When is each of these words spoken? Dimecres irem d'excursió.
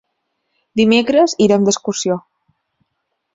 Dimecres 0.79 1.35
irem 1.47 1.67
d'excursió. 1.67 2.19